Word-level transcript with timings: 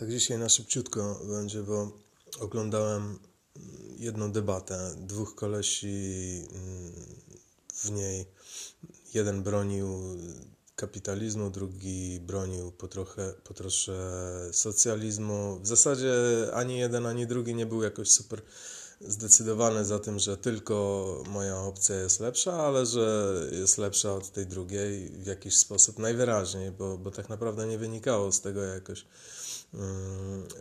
Tak 0.00 0.10
dzisiaj 0.10 0.38
na 0.38 0.48
szybciutko 0.48 1.20
będzie, 1.24 1.62
bo 1.62 1.90
oglądałem 2.38 3.18
jedną 3.98 4.32
debatę. 4.32 4.94
Dwóch 4.98 5.34
kolesi 5.34 6.48
w 7.74 7.90
niej. 7.90 8.26
Jeden 9.14 9.42
bronił 9.42 10.00
kapitalizmu, 10.76 11.50
drugi 11.50 12.20
bronił 12.20 12.72
po 12.72 12.88
trochę, 12.88 13.32
po 13.44 13.54
trosze 13.54 14.20
socjalizmu. 14.52 15.60
W 15.62 15.66
zasadzie 15.66 16.14
ani 16.54 16.78
jeden, 16.78 17.06
ani 17.06 17.26
drugi 17.26 17.54
nie 17.54 17.66
był 17.66 17.82
jakoś 17.82 18.10
super 18.10 18.42
zdecydowany 19.00 19.84
za 19.84 19.98
tym, 19.98 20.18
że 20.18 20.36
tylko 20.36 21.24
moja 21.28 21.58
opcja 21.58 21.96
jest 21.96 22.20
lepsza, 22.20 22.52
ale 22.52 22.86
że 22.86 23.34
jest 23.52 23.78
lepsza 23.78 24.14
od 24.14 24.32
tej 24.32 24.46
drugiej 24.46 25.10
w 25.10 25.26
jakiś 25.26 25.56
sposób 25.56 25.98
najwyraźniej, 25.98 26.70
bo, 26.70 26.98
bo 26.98 27.10
tak 27.10 27.28
naprawdę 27.28 27.66
nie 27.66 27.78
wynikało 27.78 28.32
z 28.32 28.40
tego 28.40 28.62
jakoś 28.62 29.04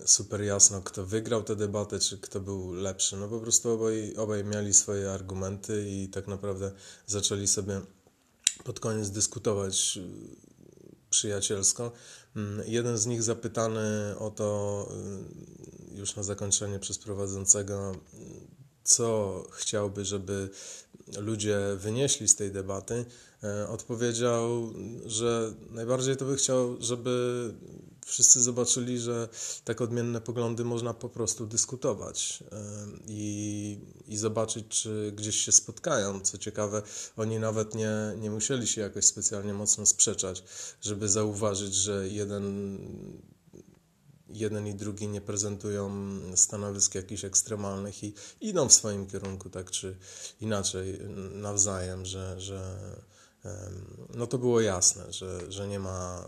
super 0.06 0.42
jasno, 0.42 0.82
kto 0.82 1.06
wygrał 1.06 1.44
tę 1.44 1.56
debatę, 1.56 2.00
czy 2.00 2.18
kto 2.18 2.40
był 2.40 2.74
lepszy. 2.74 3.18
No 3.18 3.28
po 3.28 3.40
prostu 3.40 3.72
obaj, 3.72 4.16
obaj 4.16 4.44
mieli 4.44 4.74
swoje 4.74 5.12
argumenty 5.12 5.90
i 5.90 6.10
tak 6.10 6.28
naprawdę 6.28 6.72
zaczęli 7.08 7.48
sobie 7.48 7.82
pod 8.64 8.80
koniec 8.80 9.10
dyskutować 9.10 10.00
przyjacielsko. 11.10 11.92
Mm, 12.36 12.64
jeden 12.68 12.98
z 12.98 13.06
nich 13.06 13.24
zapytany 13.24 14.16
o 14.20 14.32
to 14.32 14.90
y, 15.92 15.96
już 15.96 16.16
na 16.16 16.24
zakończenie 16.24 16.80
przez 16.80 16.98
prowadzącego, 16.98 17.96
co 18.84 19.44
chciałby, 19.52 20.06
żeby 20.06 20.50
ludzie 21.18 21.60
wynieśli 21.78 22.28
z 22.28 22.36
tej 22.36 22.52
debaty, 22.52 23.06
y, 23.64 23.68
odpowiedział, 23.68 24.74
że 25.06 25.54
najbardziej 25.72 26.18
to 26.18 26.26
by 26.26 26.36
chciał, 26.36 26.78
żeby 26.80 27.54
wszyscy 28.10 28.42
zobaczyli, 28.42 29.00
że 29.00 29.30
tak 29.64 29.82
odmienne 29.82 30.22
poglądy 30.22 30.64
można 30.64 30.94
po 30.94 31.10
prostu 31.10 31.46
dyskutować 31.46 32.44
i, 33.08 33.80
i 34.08 34.18
zobaczyć, 34.18 34.66
czy 34.68 35.14
gdzieś 35.16 35.36
się 35.36 35.52
spotkają. 35.52 36.22
Co 36.22 36.38
ciekawe, 36.38 36.82
oni 37.18 37.40
nawet 37.40 37.76
nie, 37.76 37.92
nie 38.18 38.32
musieli 38.32 38.68
się 38.68 38.82
jakoś 38.82 39.06
specjalnie 39.06 39.54
mocno 39.54 39.86
sprzeczać, 39.86 40.44
żeby 40.82 41.10
zauważyć, 41.10 41.76
że 41.76 42.10
jeden 42.10 42.78
jeden 44.30 44.68
i 44.68 44.76
drugi 44.76 45.08
nie 45.08 45.22
prezentują 45.22 45.92
stanowisk 46.36 46.96
jakichś 46.96 47.26
ekstremalnych 47.26 48.04
i 48.04 48.14
idą 48.42 48.70
w 48.70 48.74
swoim 48.74 49.08
kierunku 49.08 49.50
tak 49.50 49.72
czy 49.72 49.98
inaczej 50.42 51.00
nawzajem, 51.34 52.06
że, 52.06 52.42
że 52.42 52.80
no 54.14 54.28
to 54.28 54.38
było 54.38 54.62
jasne, 54.62 55.14
że, 55.14 55.52
że 55.52 55.68
nie 55.68 55.80
ma 55.80 56.26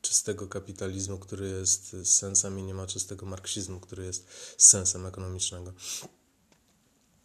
czystego 0.00 0.46
kapitalizmu, 0.46 1.18
który 1.18 1.48
jest 1.48 1.96
sensem 2.04 2.58
i 2.58 2.62
nie 2.62 2.74
ma 2.74 2.86
czystego 2.86 3.26
marksizmu, 3.26 3.80
który 3.80 4.04
jest 4.04 4.26
sensem 4.58 5.06
ekonomicznego. 5.06 5.72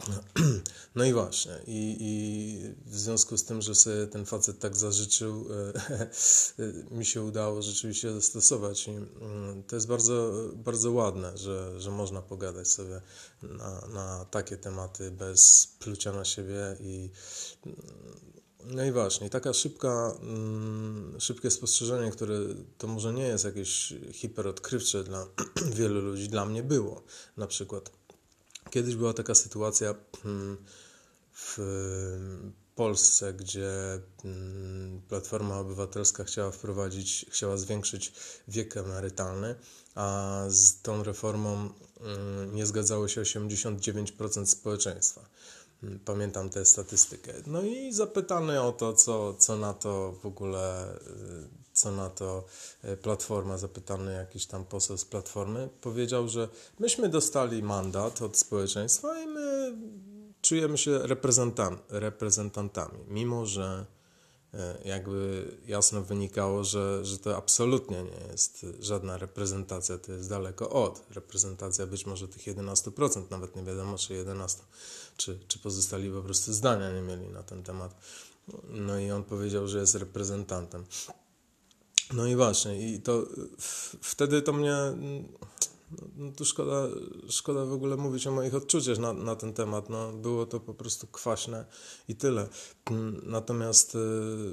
No 0.96 1.06
i 1.06 1.14
właśnie, 1.14 1.52
i, 1.68 1.98
i 2.00 2.92
w 2.92 3.00
związku 3.00 3.38
z 3.38 3.44
tym, 3.44 3.62
że 3.62 3.76
sobie 3.76 4.08
ten 4.08 4.26
facet 4.26 4.60
tak 4.60 4.76
zażyczył, 4.76 5.46
mi 6.98 7.06
się 7.06 7.22
udało 7.22 7.62
rzeczywiście 7.62 8.14
zastosować. 8.14 8.88
I 8.88 8.92
mm, 8.92 9.64
to 9.64 9.76
jest 9.76 9.88
bardzo, 9.88 10.34
bardzo 10.56 10.92
ładne, 10.92 11.38
że, 11.38 11.80
że 11.82 11.92
można 11.92 12.22
pogadać 12.22 12.68
sobie 12.68 13.02
na, 13.42 13.88
na 13.94 14.26
takie 14.26 14.58
tematy 14.58 15.12
bez 15.12 15.68
plucia 15.80 16.12
na 16.12 16.26
siebie 16.26 16.78
i 16.80 17.10
no 18.66 18.86
i 18.86 18.92
właśnie, 18.92 19.30
taka 19.30 19.54
szybka, 19.54 20.18
mm, 20.22 21.16
szybkie 21.20 21.52
spostrzeżenie, 21.52 22.12
które 22.12 22.40
to 22.78 22.88
może 22.88 23.14
nie 23.14 23.24
jest 23.24 23.46
jakieś 23.46 23.94
hiperodkrywcze 24.12 25.04
dla 25.04 25.28
wielu 25.80 26.02
ludzi, 26.02 26.30
dla 26.30 26.46
mnie 26.46 26.64
było. 26.64 27.04
Na 27.38 27.48
przykład 27.48 27.92
kiedyś 28.72 28.96
była 28.96 29.14
taka 29.14 29.36
sytuacja 29.36 29.96
mm, 30.26 30.58
w 31.34 31.58
Polsce, 32.76 33.34
gdzie 33.34 33.70
mm, 34.26 35.02
Platforma 35.10 35.60
Obywatelska 35.60 36.24
chciała 36.24 36.52
wprowadzić, 36.52 37.26
chciała 37.30 37.58
zwiększyć 37.58 38.14
wiek 38.48 38.78
emerytalny, 38.78 39.56
a 39.96 40.44
z 40.48 40.82
tą 40.82 41.04
reformą 41.04 41.70
nie 42.54 42.66
zgadzało 42.66 43.08
się 43.08 43.22
89% 43.22 44.46
społeczeństwa. 44.46 45.30
Pamiętam 46.06 46.50
tę 46.50 46.66
statystykę. 46.66 47.34
No 47.48 47.62
i 47.62 47.94
zapytany 47.94 48.62
o 48.62 48.72
to, 48.72 48.94
co, 48.94 49.34
co 49.34 49.58
na 49.58 49.74
to 49.74 50.12
w 50.24 50.26
ogóle, 50.26 50.96
y, 51.71 51.71
co 51.82 51.92
na 51.92 52.10
to 52.10 52.44
y, 52.86 52.98
Platforma, 52.98 53.58
zapytany 53.58 54.14
jakiś 54.14 54.46
tam 54.46 54.66
poseł 54.66 54.98
z 54.98 55.06
Platformy, 55.06 55.70
powiedział, 55.82 56.30
że 56.30 56.50
myśmy 56.80 57.10
dostali 57.10 57.64
mandat 57.64 58.22
od 58.22 58.38
społeczeństwa 58.38 59.20
i 59.20 59.28
my 59.28 59.78
czujemy 60.42 60.78
się 60.78 61.00
reprezentantami, 61.90 63.00
mimo 63.08 63.46
że 63.46 63.86
E, 64.54 64.78
jakby 64.86 65.52
jasno 65.68 66.02
wynikało, 66.02 66.64
że, 66.64 67.06
że 67.06 67.18
to 67.18 67.38
absolutnie 67.38 68.04
nie 68.04 68.32
jest 68.32 68.66
żadna 68.80 69.18
reprezentacja, 69.18 69.98
to 69.98 70.12
jest 70.12 70.30
daleko 70.30 70.70
od. 70.70 71.04
Reprezentacja 71.10 71.88
być 71.88 72.06
może 72.06 72.28
tych 72.28 72.42
11%, 72.42 73.32
nawet 73.32 73.56
nie 73.56 73.64
wiadomo 73.64 73.98
czy 73.98 74.26
11%, 74.26 74.60
czy, 75.18 75.40
czy 75.48 75.60
pozostali 75.60 76.12
po 76.12 76.22
prostu 76.22 76.54
zdania 76.54 76.92
nie 76.92 77.02
mieli 77.02 77.28
na 77.28 77.44
ten 77.44 77.64
temat. 77.64 77.96
No 78.70 79.00
i 79.00 79.12
on 79.12 79.24
powiedział, 79.24 79.68
że 79.68 79.80
jest 79.80 79.96
reprezentantem. 79.96 80.86
No 82.14 82.28
i 82.28 82.36
właśnie, 82.36 82.94
i 82.94 83.02
to 83.02 83.26
wtedy 84.02 84.42
to 84.42 84.54
mnie 84.54 84.76
no 86.18 86.32
tu 86.32 86.46
szkoda, 86.46 86.88
szkoda 87.30 87.66
w 87.66 87.74
ogóle 87.74 87.98
mówić 87.98 88.28
o 88.28 88.32
moich 88.32 88.56
odczuciach 88.56 88.98
na, 88.98 89.14
na 89.14 89.36
ten 89.36 89.54
temat. 89.54 89.90
No, 89.90 90.12
było 90.12 90.46
to 90.46 90.60
po 90.60 90.74
prostu 90.74 91.08
kwaśne 91.08 91.66
i 92.08 92.16
tyle. 92.16 92.48
Natomiast 93.24 93.96
y, 93.96 93.98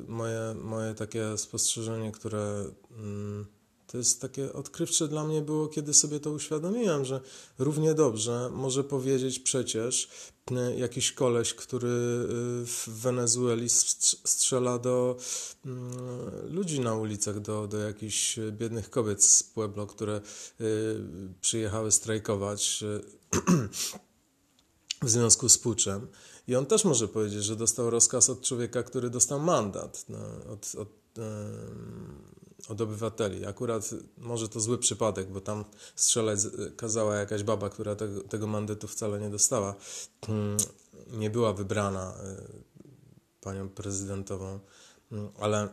moje, 0.09 0.55
moje 0.55 0.95
takie 0.95 1.39
spostrzeżenie, 1.39 2.13
które. 2.13 2.65
Y, 2.91 3.58
to 3.88 3.99
jest 3.99 4.21
takie 4.21 4.53
odkrywcze 4.53 5.09
dla 5.09 5.25
mnie 5.25 5.43
było, 5.43 5.69
kiedy 5.69 5.94
sobie 5.94 6.21
to 6.21 6.31
uświadomiłem, 6.31 7.04
że 7.04 7.21
równie 7.59 7.94
dobrze 7.94 8.50
może 8.53 8.84
powiedzieć 8.84 9.38
przecież 9.38 10.09
e, 10.50 10.78
jakiś 10.78 11.12
koleś, 11.12 11.54
który 11.54 11.88
e, 11.88 11.93
w 12.66 12.88
Wenezueli 12.88 13.69
strzela 14.25 14.78
do 14.78 15.16
mm, 15.66 16.54
ludzi 16.54 16.81
na 16.81 16.94
ulicach, 16.94 17.41
do, 17.41 17.66
do 17.66 17.78
jakichś 17.78 18.38
biednych 18.53 18.91
kobiet 18.91 19.25
z 19.25 19.43
Pueblo, 19.43 19.87
które 19.87 20.16
e, 20.16 20.20
przyjechały 21.41 21.93
strajkować 21.93 22.84
w 25.03 25.10
związku 25.10 25.49
z 25.49 25.59
puczem. 25.59 26.06
I 26.49 26.56
on 26.56 26.66
też 26.66 26.84
może 26.84 27.09
powiedzieć, 27.09 27.44
że 27.44 27.56
dostał 27.56 27.91
rozkaz 27.91 28.31
od 28.31 28.43
człowieka, 28.43 28.82
który 28.82 29.10
dostał 29.10 29.41
mandat 29.41 30.05
no, 30.09 30.19
od, 30.53 30.75
od 30.75 30.88
od 32.69 32.81
obywateli. 32.81 33.47
Akurat 33.47 33.91
może 34.19 34.49
to 34.49 34.61
zły 34.61 34.79
przypadek, 34.79 35.31
bo 35.31 35.41
tam 35.41 35.65
strzelać 35.97 36.39
kazała 36.77 37.17
jakaś 37.17 37.43
baba, 37.43 37.69
która 37.71 37.97
tego, 37.97 38.21
tego 38.21 38.47
mandatu 38.47 38.89
wcale 38.89 39.21
nie 39.21 39.31
dostała. 39.31 39.75
Mm, 40.29 40.57
nie 41.11 41.31
była 41.31 41.53
wybrana 41.53 42.15
y, 42.15 42.63
panią 43.41 43.69
prezydentową, 43.69 44.61
mm, 45.13 45.29
ale 45.41 45.69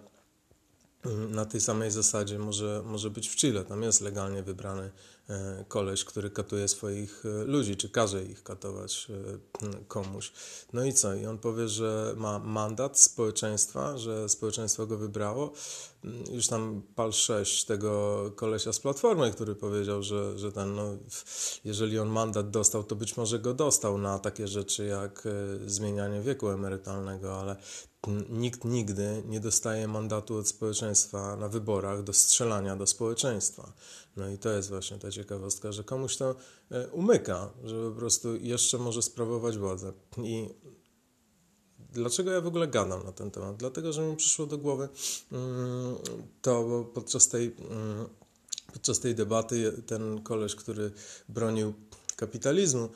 na 1.30 1.46
tej 1.46 1.62
samej 1.62 1.92
zasadzie 1.92 2.40
może, 2.40 2.84
może 2.86 3.10
być 3.10 3.30
w 3.30 3.36
Chile. 3.36 3.64
Tam 3.64 3.84
jest 3.84 4.02
legalnie 4.02 4.44
wybrany 4.44 4.92
E, 5.30 5.66
koleś, 5.68 6.06
który 6.06 6.30
katuje 6.30 6.68
swoich 6.68 7.24
e, 7.26 7.44
ludzi, 7.44 7.76
czy 7.76 7.90
każe 7.90 8.24
ich 8.24 8.44
katować 8.44 9.08
e, 9.10 9.68
komuś. 9.88 10.32
No 10.74 10.86
i 10.86 10.94
co? 10.94 11.14
I 11.14 11.26
on 11.26 11.38
powie, 11.38 11.68
że 11.68 12.14
ma 12.18 12.40
mandat 12.40 13.00
społeczeństwa, 13.00 13.98
że 13.98 14.30
społeczeństwo 14.30 14.88
go 14.88 14.98
wybrało. 14.98 15.52
Mm, 16.04 16.24
już 16.32 16.48
tam 16.48 16.82
pal 16.96 17.14
6 17.14 17.66
tego 17.66 18.32
kolesia 18.36 18.74
z 18.74 18.80
Platformy, 18.80 19.32
który 19.32 19.56
powiedział, 19.56 20.04
że, 20.04 20.40
że 20.40 20.52
ten, 20.52 20.76
no, 20.76 20.98
jeżeli 21.64 22.00
on 22.00 22.10
mandat 22.10 22.50
dostał, 22.50 22.84
to 22.84 22.96
być 22.96 23.18
może 23.18 23.40
go 23.40 23.54
dostał 23.54 23.98
na 23.98 24.20
takie 24.20 24.48
rzeczy 24.48 24.86
jak 24.86 25.28
zmienianie 25.66 26.22
wieku 26.22 26.50
emerytalnego, 26.50 27.40
ale 27.40 27.56
nikt 28.30 28.66
nigdy 28.66 29.24
nie 29.26 29.40
dostaje 29.40 29.88
mandatu 29.88 30.38
od 30.38 30.48
społeczeństwa 30.48 31.36
na 31.36 31.50
wyborach 31.50 32.04
do 32.04 32.14
strzelania 32.14 32.76
do 32.76 32.88
społeczeństwa. 32.88 33.74
No 34.16 34.30
i 34.30 34.38
to 34.38 34.50
jest 34.50 34.70
właśnie 34.70 34.98
ta 34.98 35.12
ciekawostka, 35.12 35.72
że 35.72 35.84
komuś 35.84 36.18
to 36.18 36.36
e, 36.72 36.88
umyka, 36.88 37.50
że 37.64 37.90
po 37.90 37.96
prostu 37.96 38.36
jeszcze 38.36 38.78
może 38.78 39.02
sprawować 39.02 39.58
władzę. 39.58 39.94
I 40.24 40.50
dlaczego 41.94 42.32
ja 42.32 42.42
w 42.42 42.48
ogóle 42.48 42.68
gadam 42.68 43.06
na 43.06 43.12
ten 43.12 43.32
temat? 43.32 43.58
Dlatego, 43.58 43.94
że 43.94 44.02
mi 44.02 44.16
przyszło 44.16 44.46
do 44.46 44.58
głowy 44.58 44.90
mm, 45.32 45.96
to, 46.42 46.86
podczas 46.94 47.28
tej, 47.28 47.56
mm, 47.70 48.08
podczas 48.74 49.00
tej 49.00 49.16
debaty 49.16 49.84
ten 49.88 50.22
koleś, 50.22 50.56
który 50.56 50.92
bronił 51.30 51.74
kapitalizmu, 52.16 52.90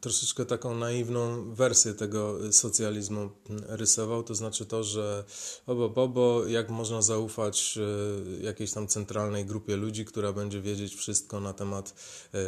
troszeczkę 0.00 0.46
taką 0.46 0.74
naiwną 0.74 1.54
wersję 1.54 1.94
tego 1.94 2.52
socjalizmu 2.52 3.30
rysował, 3.68 4.22
to 4.22 4.34
znaczy 4.34 4.66
to, 4.66 4.84
że 4.84 5.24
obo, 5.66 5.88
bobo, 5.88 6.46
jak 6.46 6.70
można 6.70 7.02
zaufać 7.02 7.78
e, 7.78 8.44
jakiejś 8.44 8.72
tam 8.72 8.88
centralnej 8.88 9.46
grupie 9.46 9.76
ludzi, 9.76 10.04
która 10.04 10.32
będzie 10.32 10.60
wiedzieć 10.60 10.94
wszystko 10.94 11.40
na 11.40 11.52
temat 11.52 11.94
e, 12.34 12.38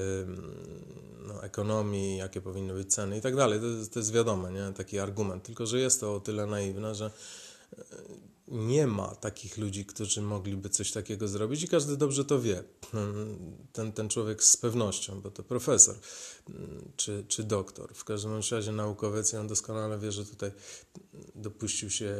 no, 1.27 1.43
ekonomii, 1.43 2.17
jakie 2.17 2.41
powinny 2.41 2.75
być 2.75 2.95
ceny 2.95 3.19
i 3.19 3.21
tak 3.21 3.37
dalej. 3.37 3.61
To 3.93 3.99
jest 3.99 4.13
wiadome, 4.13 4.53
nie? 4.53 4.73
taki 4.77 4.99
argument, 4.99 5.43
tylko 5.43 5.67
że 5.67 5.81
jest 5.81 6.01
to 6.01 6.15
o 6.15 6.21
tyle 6.21 6.47
naiwne, 6.47 6.95
że 6.95 7.11
nie 8.51 8.87
ma 8.87 9.15
takich 9.15 9.59
ludzi, 9.59 9.85
którzy 9.85 10.23
mogliby 10.23 10.69
coś 10.71 10.93
takiego 10.93 11.29
zrobić 11.29 11.63
i 11.63 11.69
każdy 11.69 11.97
dobrze 11.97 12.25
to 12.25 12.41
wie. 12.41 12.65
Ten, 13.73 13.93
ten 13.93 14.09
człowiek 14.09 14.45
z 14.45 14.57
pewnością, 14.57 15.21
bo 15.21 15.31
to 15.31 15.43
profesor 15.43 15.97
czy, 16.97 17.25
czy 17.29 17.43
doktor, 17.43 17.95
w 17.95 18.05
każdym 18.05 18.41
razie 18.51 18.73
naukowiec 18.73 19.35
on 19.35 19.49
doskonale 19.49 19.99
wie, 19.99 20.13
że 20.13 20.25
tutaj 20.25 20.51
dopuścił 21.35 21.91
się 21.91 22.15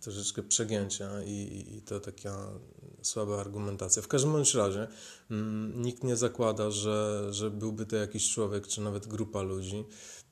troszeczkę 0.00 0.42
przegięcia 0.42 1.22
i, 1.22 1.64
i 1.76 1.82
to 1.82 2.00
taka 2.00 2.48
słaba 3.02 3.40
argumentacja. 3.40 4.02
W 4.02 4.08
każdym 4.08 4.32
bądź 4.32 4.54
razie 4.54 4.88
mm, 5.30 5.82
nikt 5.82 6.04
nie 6.04 6.16
zakłada, 6.16 6.70
że, 6.70 7.28
że 7.30 7.50
byłby 7.50 7.86
to 7.86 7.96
jakiś 7.96 8.30
człowiek, 8.30 8.66
czy 8.66 8.80
nawet 8.80 9.06
grupa 9.06 9.42
ludzi, 9.42 9.84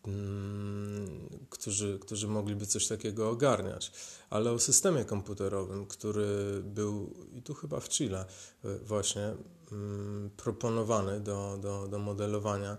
mm, 0.06 1.28
którzy, 1.50 1.98
którzy 1.98 2.28
mogliby 2.28 2.66
coś 2.66 2.86
takiego 2.86 3.30
ogarniać. 3.30 3.92
Ale 4.30 4.52
o 4.52 4.58
systemie 4.58 5.04
komputerowym, 5.04 5.86
który 5.86 6.62
był 6.64 7.14
i 7.32 7.42
tu 7.42 7.54
chyba 7.54 7.80
w 7.80 7.88
Chile 7.88 8.26
e, 8.64 8.78
właśnie 8.78 9.34
mm, 9.72 10.30
proponowany 10.36 11.20
do, 11.20 11.58
do, 11.62 11.88
do 11.88 11.98
modelowania 11.98 12.76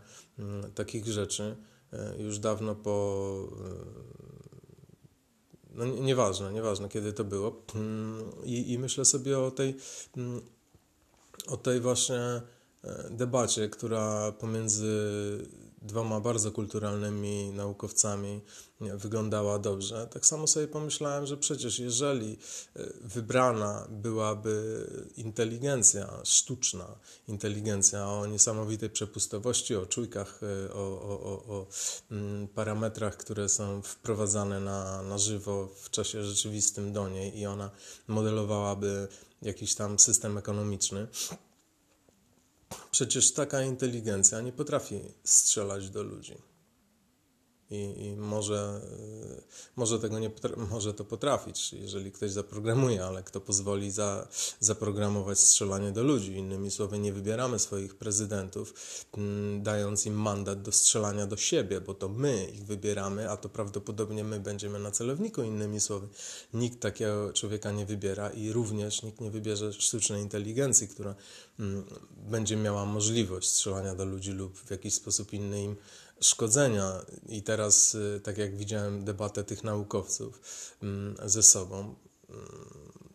takich 0.76 1.08
rzeczy, 1.08 1.56
e, 1.94 2.22
już 2.22 2.40
dawno 2.40 2.76
po 2.76 3.48
e, 4.24 4.27
no 5.78 5.86
nieważne, 5.86 6.54
nieważne 6.54 6.90
kiedy 6.90 7.14
to 7.14 7.24
było. 7.24 7.64
I, 8.44 8.72
i 8.72 8.80
myślę 8.80 9.06
sobie 9.06 9.40
o 9.40 9.52
tej, 9.52 9.76
o 11.48 11.58
tej 11.58 11.82
właśnie 11.82 12.16
e, 12.18 12.42
debacie, 13.10 13.70
która 13.70 14.32
pomiędzy 14.32 14.88
dwoma 15.82 16.20
bardzo 16.20 16.52
kulturalnymi 16.52 17.52
naukowcami 17.54 18.42
wyglądała 18.82 19.60
dobrze. 19.60 20.08
Tak 20.12 20.26
samo 20.26 20.48
sobie 20.48 20.68
pomyślałem, 20.68 21.26
że 21.26 21.38
przecież 21.38 21.80
jeżeli 21.80 22.38
e, 22.76 22.84
wybrana 23.02 23.88
byłaby 23.90 24.88
inteligencja, 25.18 26.22
sztuczna 26.24 27.00
inteligencja 27.28 28.08
o 28.08 28.26
niesamowitej 28.26 28.90
przepustowości, 28.90 29.76
o 29.76 29.86
czujkach, 29.86 30.40
e, 30.44 30.74
o, 30.74 31.02
o, 31.02 31.20
o, 31.24 31.56
o 31.56 31.68
mm, 32.12 32.48
parametrach, 32.48 33.18
które 33.18 33.50
są 33.50 33.82
wprowadzane 33.82 34.60
na, 34.60 35.02
na 35.02 35.18
żywo 35.18 35.70
w 35.82 35.90
czasie 35.90 36.24
rzeczywistym 36.24 36.94
do 36.94 37.10
niej 37.10 37.40
i 37.40 37.46
ona 37.46 37.72
modelowałaby 38.08 39.08
jakiś 39.42 39.76
tam 39.76 40.00
system 40.00 40.38
ekonomiczny, 40.38 41.08
Przecież 42.92 43.34
taka 43.34 43.62
inteligencja 43.62 44.42
nie 44.42 44.52
potrafi 44.52 45.00
strzelać 45.24 45.90
do 45.90 46.04
ludzi. 46.04 46.38
I, 47.72 48.06
i 48.06 48.16
może, 48.16 48.82
może 49.76 50.00
tego 50.00 50.20
nie 50.20 50.32
może 50.72 50.94
to 50.94 51.06
potrafić, 51.06 51.74
jeżeli 51.74 52.12
ktoś 52.12 52.32
zaprogramuje, 52.32 53.06
ale 53.06 53.24
kto 53.24 53.42
pozwoli 53.42 53.92
za, 53.92 54.28
zaprogramować 54.60 55.40
strzelanie 55.40 55.92
do 55.92 56.04
ludzi. 56.04 56.32
Innymi 56.32 56.72
słowy, 56.72 57.00
nie 57.00 57.14
wybieramy 57.14 57.60
swoich 57.60 57.96
prezydentów, 57.96 58.74
mm, 59.18 59.64
dając 59.64 60.06
im 60.06 60.14
mandat 60.14 60.62
do 60.62 60.72
strzelania 60.72 61.28
do 61.28 61.38
siebie, 61.38 61.82
bo 61.82 61.94
to 61.94 62.10
my 62.10 62.46
ich 62.54 62.66
wybieramy, 62.66 63.30
a 63.32 63.38
to 63.38 63.50
prawdopodobnie 63.50 64.24
my 64.24 64.40
będziemy 64.40 64.80
na 64.80 64.92
celowniku. 64.92 65.44
Innymi 65.44 65.80
słowy, 65.80 66.08
nikt 66.54 66.80
takiego 66.80 67.34
człowieka 67.34 67.72
nie 67.72 67.86
wybiera 67.86 68.30
i 68.30 68.52
również 68.52 69.04
nikt 69.04 69.22
nie 69.22 69.32
wybierze 69.32 69.74
sztucznej 69.74 70.22
inteligencji, 70.22 70.88
która 70.88 71.16
mm, 71.60 71.84
będzie 72.30 72.56
miała 72.56 72.86
możliwość 72.86 73.50
strzelania 73.50 73.96
do 73.96 74.06
ludzi 74.06 74.32
lub 74.32 74.58
w 74.58 74.72
jakiś 74.72 74.94
sposób 74.94 75.34
inny 75.34 75.64
im 75.64 75.76
szkodzenia. 76.22 77.06
I 77.30 77.44
teraz, 77.44 77.96
y, 77.96 78.22
tak 78.24 78.38
jak 78.38 78.58
widziałem 78.58 79.06
debatę 79.06 79.44
tych 79.44 79.64
naukowców 79.64 80.42
mm, 80.84 81.16
ze 81.26 81.44
sobą, 81.44 81.96
mm, 82.30 83.07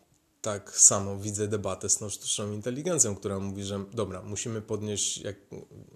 tak 0.43 0.79
samo 0.79 1.17
widzę 1.17 1.47
debatę 1.47 1.89
z 1.89 1.97
tą 1.97 2.09
sztuczną 2.09 2.51
inteligencją, 2.51 3.15
która 3.15 3.39
mówi, 3.39 3.63
że 3.63 3.85
dobra, 3.93 4.21
musimy 4.21 4.61
podnieść, 4.61 5.17
jak, 5.17 5.35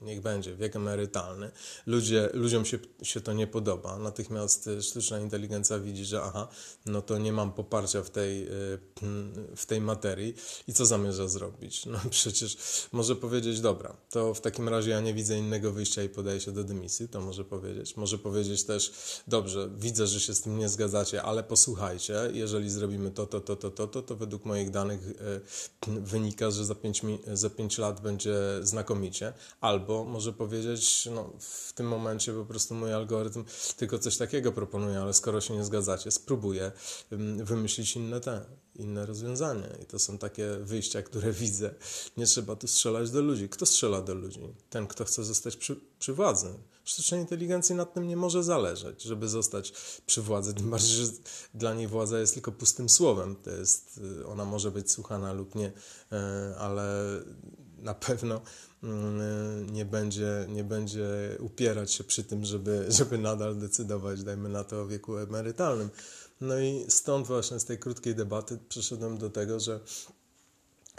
niech 0.01 0.21
będzie, 0.21 0.55
wiek 0.55 0.75
emerytalny. 0.75 1.51
Ludzie, 1.85 2.29
ludziom 2.33 2.65
się, 2.65 2.79
się 3.03 3.21
to 3.21 3.33
nie 3.33 3.47
podoba. 3.47 3.97
Natychmiast 3.97 4.69
sztuczna 4.81 5.19
inteligencja 5.19 5.79
widzi, 5.79 6.05
że 6.05 6.21
aha, 6.23 6.47
no 6.85 7.01
to 7.01 7.17
nie 7.17 7.33
mam 7.33 7.51
poparcia 7.51 8.03
w 8.03 8.09
tej, 8.09 8.47
w 9.55 9.65
tej 9.65 9.81
materii 9.81 10.33
i 10.67 10.73
co 10.73 10.85
zamierza 10.85 11.27
zrobić? 11.27 11.85
No 11.97 11.99
przecież 12.09 12.57
może 12.91 13.15
powiedzieć, 13.15 13.61
dobra, 13.61 13.97
to 14.09 14.33
w 14.33 14.41
takim 14.41 14.69
razie 14.69 14.89
ja 14.89 15.01
nie 15.01 15.13
widzę 15.13 15.37
innego 15.37 15.71
wyjścia 15.71 16.03
i 16.03 16.09
podaję 16.09 16.41
się 16.41 16.51
do 16.51 16.63
dymisji, 16.63 17.07
to 17.07 17.21
może 17.21 17.45
powiedzieć. 17.45 17.97
Może 17.97 18.17
powiedzieć 18.17 18.63
też, 18.63 18.91
dobrze, 19.27 19.69
widzę, 19.77 20.07
że 20.07 20.19
się 20.19 20.33
z 20.35 20.41
tym 20.41 20.57
nie 20.57 20.69
zgadzacie, 20.69 21.23
ale 21.23 21.43
posłuchajcie, 21.43 22.13
jeżeli 22.33 22.69
zrobimy 22.69 23.11
to, 23.11 23.25
to, 23.25 23.39
to, 23.39 23.55
to, 23.55 23.71
to, 23.71 23.87
to, 23.87 24.01
to 24.01 24.15
według 24.15 24.36
według 24.37 24.45
moich 24.45 24.69
danych 24.69 24.99
e, 25.87 25.99
wynika, 26.01 26.51
że 26.51 26.65
za 26.65 26.75
5, 26.75 27.01
za 27.33 27.49
5 27.49 27.77
lat 27.77 28.01
będzie 28.01 28.35
znakomicie, 28.61 29.33
albo 29.61 30.03
może 30.03 30.33
powiedzieć, 30.33 31.09
no 31.11 31.33
w 31.39 31.73
tym 31.73 31.87
momencie 31.87 32.33
po 32.33 32.45
prostu 32.45 32.75
mój 32.75 32.93
algorytm 32.93 33.43
tylko 33.77 33.99
coś 33.99 34.17
takiego 34.17 34.51
proponuje, 34.51 34.99
ale 34.99 35.13
skoro 35.13 35.41
się 35.41 35.53
nie 35.53 35.65
zgadzacie, 35.65 36.11
spróbuję 36.11 36.71
wymyślić 37.43 37.95
inne 37.95 38.19
te, 38.19 38.45
inne 38.75 39.05
rozwiązanie. 39.05 39.69
I 39.83 39.85
to 39.85 39.99
są 39.99 40.17
takie 40.17 40.57
wyjścia, 40.61 41.01
które 41.01 41.31
widzę. 41.43 41.73
Nie 42.17 42.25
trzeba 42.25 42.55
tu 42.55 42.67
strzelać 42.67 43.11
do 43.11 43.21
ludzi. 43.21 43.49
Kto 43.49 43.65
strzela 43.65 44.01
do 44.01 44.13
ludzi? 44.13 44.39
Ten, 44.69 44.87
kto 44.87 45.05
chce 45.05 45.23
zostać 45.23 45.57
przy, 45.57 45.75
przy 45.99 46.13
władzy. 46.13 46.53
Sztucznej 46.87 47.21
inteligencji 47.21 47.75
nad 47.75 47.93
tym 47.93 48.07
nie 48.07 48.17
może 48.17 48.43
zależeć, 48.43 49.03
żeby 49.03 49.27
zostać 49.27 49.73
przy 50.05 50.21
władzy. 50.21 50.53
Tym 50.53 50.69
bardziej, 50.69 51.05
że 51.05 51.11
dla 51.53 51.73
niej 51.73 51.87
władza 51.87 52.19
jest 52.19 52.33
tylko 52.33 52.51
pustym 52.51 52.89
słowem. 52.89 53.35
To 53.35 53.49
jest, 53.49 53.99
y, 54.21 54.27
ona 54.27 54.45
może 54.45 54.71
być 54.71 54.91
słuchana 54.91 55.33
lub 55.33 55.55
nie, 55.55 55.67
y, 55.67 55.73
ale 56.57 56.83
na 57.77 57.93
pewno 57.93 58.41
mm, 58.83 59.69
nie 59.69 59.85
będzie, 59.85 60.45
nie 60.49 60.63
będzie 60.63 61.07
upierać 61.39 61.91
się 61.91 62.03
przy 62.03 62.23
tym, 62.23 62.45
żeby, 62.45 62.85
żeby 62.89 63.17
nadal 63.17 63.57
decydować, 63.57 64.23
dajmy 64.23 64.49
na 64.49 64.63
to, 64.63 64.81
o 64.81 64.87
wieku 64.87 65.17
emerytalnym. 65.17 65.89
No 66.41 66.59
i 66.59 66.85
stąd 66.89 67.27
właśnie 67.27 67.59
z 67.59 67.65
tej 67.65 67.79
krótkiej 67.79 68.15
debaty 68.15 68.59
przeszedłem 68.69 69.17
do 69.17 69.29
tego, 69.29 69.59
że 69.59 69.79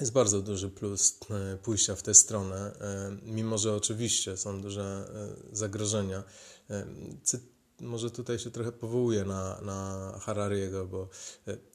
jest 0.01 0.13
bardzo 0.13 0.43
duży 0.43 0.71
plus 0.71 1.19
e, 1.31 1.57
pójścia 1.57 1.97
w 1.97 2.03
tę 2.03 2.15
stronę, 2.15 2.73
e, 2.81 3.17
mimo 3.23 3.59
że 3.59 3.75
oczywiście 3.75 4.37
są 4.37 4.63
duże 4.63 5.11
e, 5.53 5.57
zagrożenia. 5.57 6.23
Może 7.81 8.11
tutaj 8.11 8.39
się 8.39 8.51
trochę 8.51 8.73
powołuję 8.73 9.25
na, 9.25 9.61
na 9.61 10.13
Harariego, 10.23 10.87
bo 10.87 11.09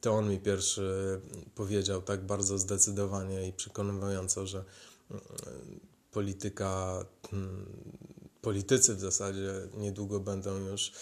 to 0.00 0.12
on 0.12 0.28
mi 0.28 0.38
pierwszy 0.38 1.20
powiedział 1.54 2.02
tak 2.02 2.26
bardzo 2.26 2.58
zdecydowanie 2.58 3.48
i 3.48 3.52
przekonywująco, 3.52 4.46
że 4.46 4.64
polityka, 6.12 7.04
politycy 8.40 8.94
w 8.94 9.00
zasadzie 9.00 9.52
niedługo 9.76 10.20
będą 10.20 10.58
już 10.58 10.92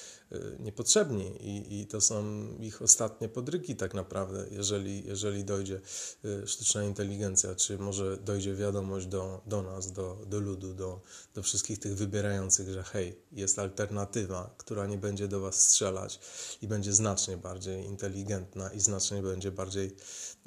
niepotrzebni 0.61 1.37
i, 1.41 1.81
i 1.81 1.87
to 1.87 2.01
są 2.01 2.47
ich 2.61 2.83
ostatnie 2.83 3.29
podrygi 3.29 3.77
tak 3.77 3.95
naprawdę, 3.95 4.47
jeżeli, 4.51 5.07
jeżeli 5.07 5.45
dojdzie 5.45 5.81
y, 6.25 6.47
sztuczna 6.47 6.85
inteligencja, 6.85 7.55
czy 7.55 7.79
może 7.79 8.17
dojdzie 8.17 8.55
wiadomość 8.55 9.07
do, 9.07 9.41
do 9.47 9.62
nas, 9.62 9.93
do, 9.93 10.19
do 10.27 10.41
ludu, 10.41 10.75
do, 10.75 11.01
do 11.35 11.43
wszystkich 11.43 11.79
tych 11.79 11.97
wybierających, 11.97 12.69
że 12.69 12.83
hej, 12.83 13.17
jest 13.33 13.59
alternatywa, 13.59 14.55
która 14.59 14.87
nie 14.87 14.99
będzie 14.99 15.29
do 15.29 15.41
was 15.41 15.61
strzelać 15.61 16.21
i 16.62 16.69
będzie 16.69 16.93
znacznie 16.93 17.37
bardziej 17.37 17.85
inteligentna 17.85 18.73
i 18.73 18.81
znacznie 18.81 19.23
będzie 19.23 19.51
bardziej 19.51 19.97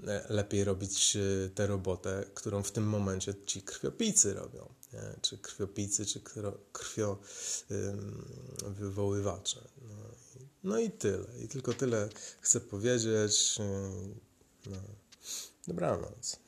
e, 0.07 0.25
lepiej 0.29 0.63
robić 0.63 1.15
y, 1.15 1.51
tę 1.55 1.67
robotę, 1.67 2.23
którą 2.33 2.63
w 2.63 2.71
tym 2.71 2.83
momencie 2.83 3.33
ci 3.45 3.61
krwiopijcy 3.61 4.33
robią, 4.33 4.69
nie? 4.93 5.19
czy 5.21 5.37
krwiopijcy, 5.37 6.05
czy 6.05 6.21
krwio 6.73 7.17
wywoływacze. 8.67 9.74
No 10.65 10.79
i 10.79 10.91
tyle. 10.91 11.25
I 11.43 11.47
tylko 11.47 11.73
tyle 11.73 12.09
chcę 12.41 12.59
powiedzieć. 12.59 13.55
No. 14.65 14.77
Dobranoc. 15.67 16.39